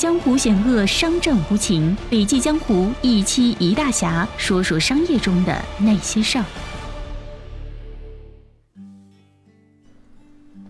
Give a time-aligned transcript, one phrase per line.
[0.00, 1.94] 江湖险恶，商战无情。
[2.08, 6.44] 笔记江湖一期一大侠，说说商业中的那些事儿。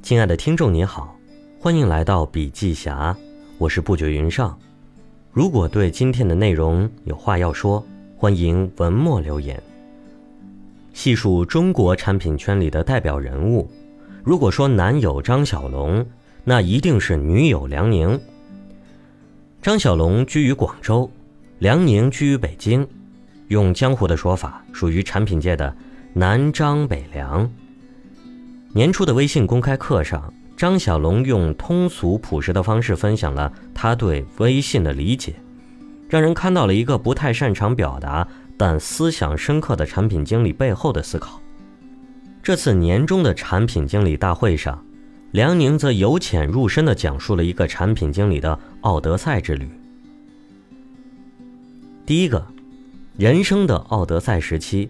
[0.03, 1.17] 亲爱的听众您好，
[1.61, 3.17] 欢迎来到笔记侠，
[3.57, 4.59] 我是不觉云上。
[5.31, 7.87] 如果对今天的内容有话要说，
[8.17, 9.63] 欢迎文末留言。
[10.93, 13.71] 细数中国产品圈里的代表人物，
[14.25, 16.05] 如果说男友张小龙，
[16.43, 18.21] 那一定是女友梁宁。
[19.63, 21.11] 张小龙居于广州，
[21.59, 22.87] 梁宁居于北京，
[23.49, 25.77] 用江湖的说法，属于产品界的
[26.15, 27.47] 南张北梁。
[28.73, 35.35] 年初的微信公开课上，张小龙用通俗朴实的方式分享了他对微信的理解，
[36.09, 41.39] 让人看到了一个不太擅长表达但思想深刻的产品经理背后的思考。
[42.43, 44.83] 这次年终的产品经理大会上。
[45.33, 49.69] 梁宁则由浅入深地讲述了一个产品经理的奥德赛之旅。
[52.07, 52.47] 第一个，
[53.19, 54.89] 人生的奥德赛时期。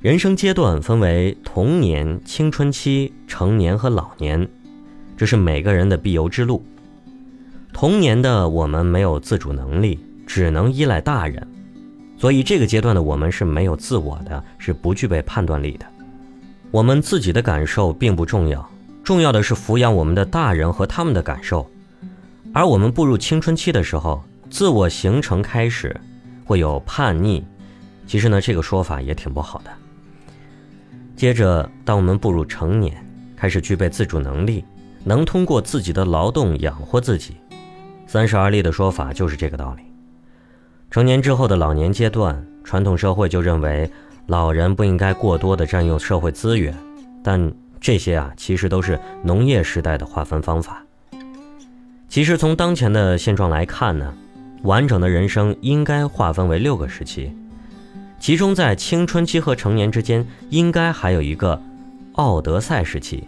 [0.00, 4.48] 人生阶段分为童年、青春期、成年和老年，
[5.16, 6.60] 这是每个人的必由之路。
[7.72, 11.46] 童年的我们没有自主能力，只能依赖大人，
[12.18, 15.86] 所以这个阶段的我们是没有自我的，是不具备判断力的。
[16.72, 18.68] 我们自己的感受并不重要。
[19.04, 21.68] 重要的是抚养我们的大人和他们的感受，
[22.54, 25.98] 而我们步入青春期的时候，自我形成开始，
[26.44, 27.44] 会有叛逆。
[28.06, 29.70] 其实呢，这个说法也挺不好的。
[31.16, 32.94] 接着，当我们步入成年，
[33.36, 34.64] 开始具备自主能力，
[35.04, 37.36] 能通过自己的劳动养活自己。
[38.06, 39.82] 三十而立的说法就是这个道理。
[40.90, 43.90] 成年之后的老年阶段，传统社会就认为
[44.26, 46.74] 老人不应该过多的占用社会资源，
[47.22, 47.52] 但。
[47.80, 50.81] 这些啊，其实都是农业时代的划分方法。
[52.12, 54.12] 其实从当前的现状来看呢，
[54.64, 57.34] 完整的人生应该划分为六个时期，
[58.20, 61.58] 其中在青春期和成年之间，应该还有一个
[62.16, 63.26] 奥德赛时期。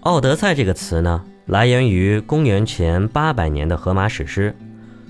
[0.00, 4.52] 奥德赛这个词呢，来源于公元前八百年的荷马史诗，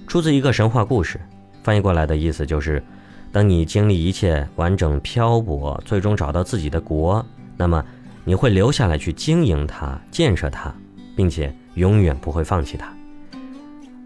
[0.07, 1.19] 出自一个神话故事，
[1.63, 2.85] 翻译过来的意思就是，
[3.33, 7.25] 当你经历一切完整漂泊，最终找到自己的国，
[7.57, 7.83] 那么。
[8.25, 10.71] 你会留下来去经营它、建设它，
[11.19, 12.89] 并且永远不会放弃它。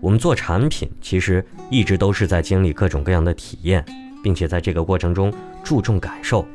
[0.01, 3.85] 我们做产品，其实一直都是在经历各种各样的体验，
[4.25, 5.31] 并且在这个过程中
[5.63, 6.47] 注重感受。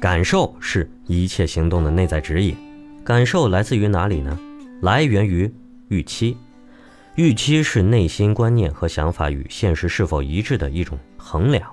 [0.00, 2.56] 感受是一切行动的内在指引。
[3.04, 4.38] 感受来自于哪里呢？
[4.80, 5.52] 来源于
[5.88, 6.34] 预期。
[7.16, 11.70] 预期是内心观念和想法与现实是否一致的一种衡量。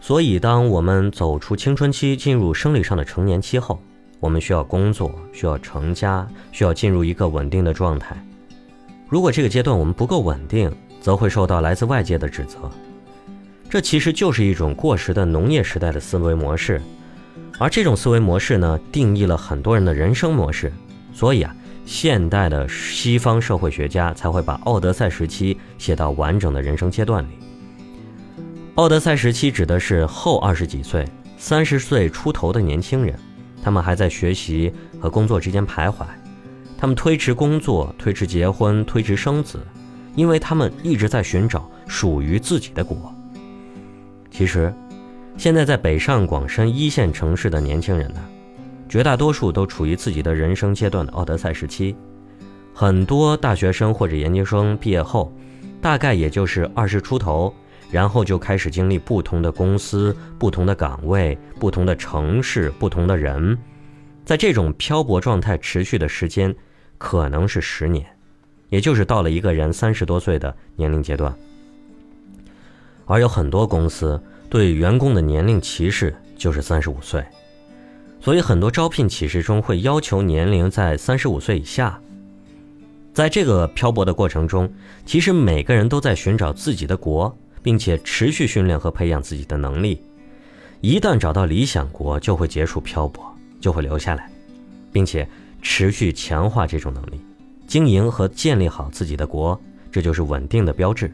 [0.00, 3.78] 所以，当我们走出青春期，进入生理上的成年期后，
[4.20, 8.16] 我们需要工作，需要成家，需要进入一个稳定的状态。
[9.08, 10.70] 如果这个阶段我们不够稳定，
[11.00, 12.70] 则会受到来自外界的指责。
[13.70, 16.80] 这其实就是一种过时的农业时代的思维模式，
[17.58, 20.72] 而这种思维模式呢，定义了很多人的人生模式。
[21.12, 21.54] 所以啊，
[21.84, 27.38] 现代的西方社会学家才会把奥德赛时期写到完整的人生阶段里。
[28.74, 31.04] 奥德赛时期指的是后二十几岁、
[31.36, 33.18] 三十岁出头的年轻人。
[33.62, 36.04] 他们还在学习和工作之间徘徊，
[36.76, 39.58] 他们推迟工作、推迟结婚、推迟生子，
[40.14, 43.12] 因为他们一直在寻找属于自己的国。
[44.30, 44.72] 其实，
[45.36, 48.20] 现在在北上广深一线城市的年轻人呢，
[48.88, 51.96] 绝大多数都处于自己的人生阶段的奥德赛时期。
[52.72, 55.32] 很多大学生或者研究生毕业后，
[55.80, 57.52] 大概也就是二十出头。
[57.90, 63.56] 然后就开始经历不同的公司、不同的岗位、不同的城市、不同的人，
[64.24, 66.54] 在这种漂泊状态持续的时间，
[66.98, 68.04] 可能是十年，
[68.68, 71.34] 也就是到了一个人三十多岁的年龄阶段。
[73.06, 77.24] 而有很多公司对员工的年龄歧视就是三十五岁，
[78.20, 81.98] 所以很多招聘启事中会要求年龄在三十五岁以下。
[83.14, 84.70] 在这个漂泊的过程中，
[85.06, 87.34] 其实每个人都在寻找自己的国。
[87.68, 90.00] 并且持续训练和培养自己的能力，
[90.80, 93.22] 一旦找到理想国，就会结束漂泊，
[93.60, 94.30] 就会留下来，
[94.90, 95.28] 并且
[95.60, 97.20] 持续强化这种能力，
[97.66, 99.60] 经营和建立好自己的国，
[99.92, 101.12] 这就是稳定的标志。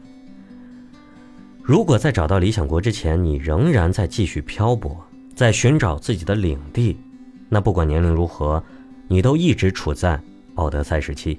[1.61, 4.97] 如果在找到理想国之前，你仍然在继续漂泊，
[5.35, 6.95] 在寻找自己的领地，
[7.49, 8.63] 那不管年龄如何，
[9.09, 10.17] 你都一直处在
[10.53, 11.37] 奥德赛时期。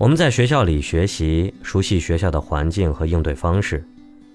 [0.00, 3.86] 我们在学校里学习，熟悉学校的环境和应对方式，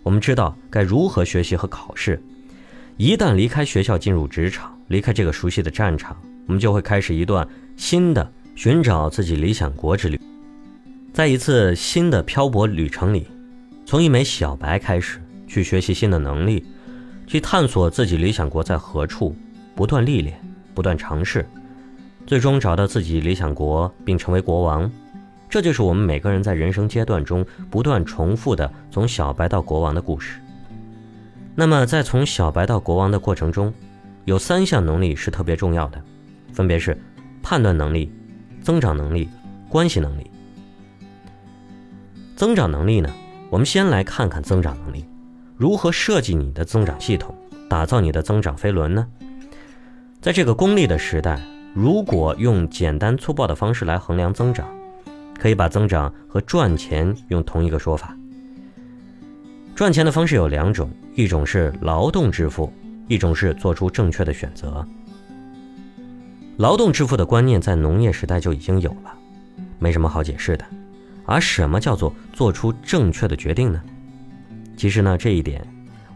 [0.03, 2.21] 我们知道该如何学习和考试。
[2.97, 6.15] 一旦离开学校，进入职场，离开这个熟悉的战场，
[6.45, 10.21] 我们就会开始一段新的寻找自己理想国之旅。
[11.11, 13.25] 在一次新的漂泊旅程里，
[13.87, 16.63] 从一枚小白开始，去学习新的能力，
[17.25, 19.35] 去探索自己理想国在何处，
[19.73, 20.39] 不断历练，
[20.75, 21.43] 不断尝试，
[22.27, 24.87] 最终找到自己理想国并成为国王。
[25.49, 30.39] 这就是我们每个人在人生阶段中不断重复的从小白到国王的故事。
[31.55, 33.73] 那么，在从小白到国王的过程中，
[34.25, 36.01] 有三项能力是特别重要的，
[36.51, 36.97] 分别是
[37.41, 38.11] 判断能力、
[38.61, 39.29] 增长能力、
[39.69, 40.29] 关系能力。
[42.35, 43.09] 增长能力呢？
[43.49, 45.05] 我们先来看看增长能力，
[45.55, 47.33] 如何设计你的增长系统，
[47.69, 49.07] 打造你的增长飞轮呢？
[50.19, 51.39] 在这个功利的时代，
[51.73, 54.67] 如果用简单粗暴的方式来衡量增长，
[55.39, 58.15] 可以把增长和赚钱用同一个说法。
[59.75, 62.71] 赚钱的方式有两种，一种是劳动致富，
[63.07, 64.85] 一种是做出正确的选择。
[66.57, 69.13] 劳动致富的观念在农业时代就已经有了，
[69.77, 70.65] 没什么好解释的。
[71.25, 73.81] 而什么叫做做出正确的决定呢？
[74.77, 75.65] 其实呢，这一点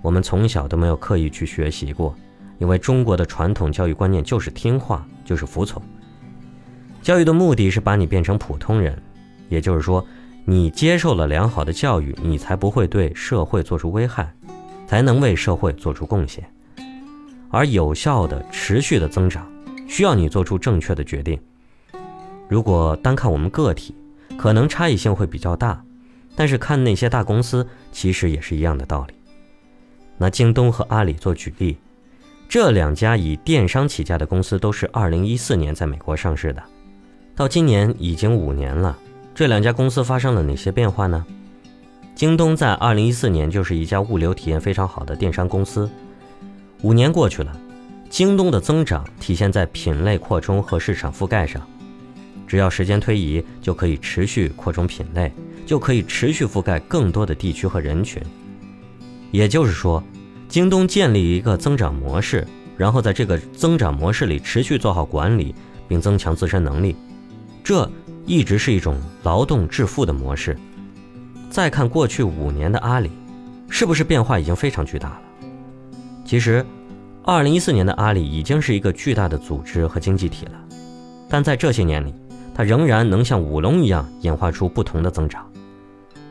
[0.01, 2.15] 我们从小都没有刻意去学习过，
[2.59, 5.81] 因为中国的传统教育观念就是听话，就是服从。
[7.01, 8.97] 教育的目的是把你变成普通人，
[9.49, 10.05] 也就是说。
[10.45, 14.33] 你接受了良好的教育，你才不会对社会做出危害，
[14.87, 16.43] 才能为社会做出贡献。
[17.51, 19.47] 而有效的、持续的增长，
[19.87, 21.39] 需要你做出正确的决定。
[22.47, 23.93] 如果单看我们个体，
[24.39, 25.79] 可能差异性会比较大，
[26.35, 29.13] 但是看那些大公司，其实也是一样的道理。
[30.17, 31.77] 拿京东和阿里做举例，
[32.47, 36.63] 这两家以电商起家的公司都是2014年在美国上市的，
[37.35, 38.97] 到今年已经五年了。
[39.39, 41.25] 这两家公司发生了哪些变化呢？
[42.13, 45.89] 京东在二零一四年就是一家物流体验非常好的电商公司。
[46.81, 47.57] 五年过去了，
[48.09, 51.65] 京东的增长体现在品类扩充和市场覆盖上。
[52.45, 55.31] 只要时间推移，就可以持续扩充品类，
[55.65, 58.21] 就可以持续覆盖更多的地区和人群。
[59.31, 60.03] 也就是说，
[60.49, 62.45] 京东建立一个增长模式，
[62.75, 65.55] 然后在这个增长模式里持续做好管理，
[65.87, 66.93] 并增强自身能力。
[67.63, 67.89] 这。
[68.29, 70.55] 一直是一种劳动致富的模式。
[71.49, 73.09] 再看过去五年的阿里，
[73.69, 75.21] 是不是变化已经非常巨大了？
[76.23, 76.63] 其实，
[77.23, 80.51] 二零一四年的阿里已经是一个巨大的组织和经济体了，
[81.27, 82.13] 但在这些年里，
[82.53, 85.43] 它仍然能像舞龙一样演化出不同的增长。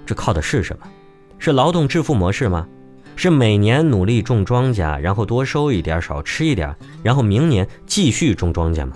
[0.06, 0.86] 这靠的是什么？
[1.40, 2.64] 是劳动致富模式吗？
[3.16, 6.72] 是每年努力种庄稼，然后多收一点，少吃一点，
[7.02, 8.92] 然后明年继续种庄稼吗？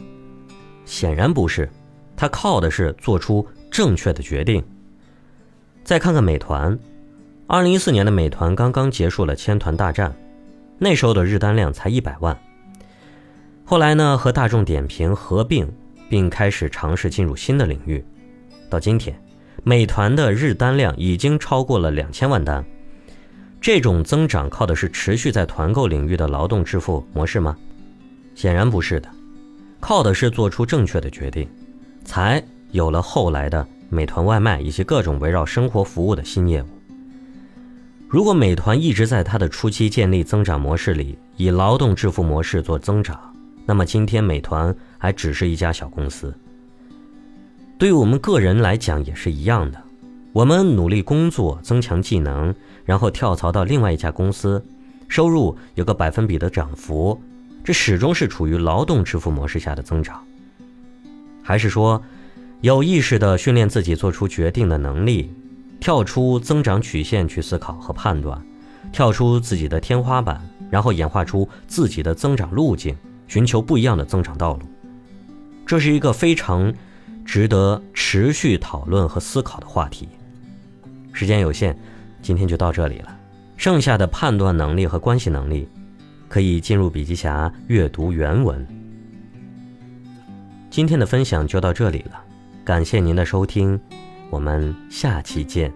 [0.85, 1.69] 显然不是。
[2.17, 4.63] 它靠的是做出正确的决定。
[5.85, 6.79] 再看看美团，
[7.47, 10.15] 二零一四年的美团刚刚结束了千团大战，
[10.79, 12.39] 那时候的日单量才一百万。
[13.65, 15.69] 后来呢，和大众点评合并，
[16.09, 18.05] 并开始尝试进入新的领域。
[18.69, 19.21] 到今天，
[19.65, 22.65] 美团的日单量已经超过了两千万单。
[23.61, 27.57] 这种增长靠的是持续在团购领域的劳动致富模式吗？
[28.35, 29.09] 显然不是的，
[29.79, 31.49] 靠的是做出正确的决定。
[32.05, 36.67] 才有了后来的美团外卖以及各种围绕生活服务的新业务。
[38.09, 43.19] 如果美团一直在它的初期建立增长模式里，以劳动致富模式做增长，
[43.65, 46.35] 那么今天美团还只是一家小公司。
[47.79, 49.83] 对于我们个人来讲也是一样的，
[50.33, 52.55] 我们努力工作，增强技能，
[52.85, 54.63] 然后跳槽到另外一家公司，
[55.09, 57.19] 收入有个百分比的涨幅，
[57.65, 60.23] 这始终是处于劳动致富模式下的增长。
[61.43, 62.03] 还是说，
[62.61, 65.35] 有意识地训练自己做出决定的能力，
[65.81, 68.41] 跳出增长曲线去思考和判断，
[68.93, 72.97] 跳出自己的天花板，然后演化出自己的增长路径，
[73.27, 74.63] 寻求不一样的增长道路。
[75.67, 76.73] 这是一个非常
[77.25, 80.09] 值得持续讨论和思考的话题。
[81.13, 81.77] 时间有限，
[82.23, 83.19] 今天就到这里了。
[83.57, 85.69] 剩下的判断能力和关系能力，
[86.29, 88.67] 可以进入笔记侠阅读原文。
[90.73, 92.19] 今天的分享就到这里了，
[92.65, 93.79] 感谢您的收听，
[94.31, 95.71] 我们下期见。